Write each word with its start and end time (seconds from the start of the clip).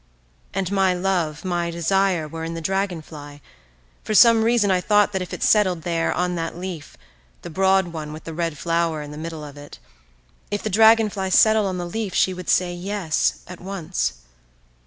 And 0.51 0.71
my 0.71 0.95
love, 0.95 1.45
my 1.45 1.69
desire, 1.69 2.27
were 2.27 2.43
in 2.43 2.55
the 2.55 2.59
dragonfly; 2.59 3.39
for 4.03 4.13
some 4.15 4.43
reason 4.43 4.71
I 4.71 4.81
thought 4.81 5.11
that 5.13 5.21
if 5.21 5.31
it 5.31 5.43
settled 5.43 5.83
there, 5.83 6.11
on 6.11 6.33
that 6.33 6.57
leaf, 6.57 6.97
the 7.43 7.51
broad 7.51 7.89
one 7.89 8.11
with 8.11 8.23
the 8.23 8.33
red 8.33 8.57
flower 8.57 9.03
in 9.03 9.11
the 9.11 9.17
middle 9.21 9.43
of 9.43 9.57
it, 9.57 9.77
if 10.49 10.63
the 10.63 10.71
dragonfly 10.71 11.29
settled 11.29 11.67
on 11.67 11.77
the 11.77 11.85
leaf 11.85 12.15
she 12.15 12.33
would 12.33 12.49
say 12.49 12.73
"Yes" 12.73 13.41
at 13.45 13.61
once. 13.61 14.13